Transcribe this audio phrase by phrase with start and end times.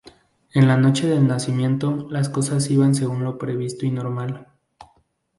[0.55, 4.47] En la noche del nacimiento, las cosas iban según lo previsto y normal.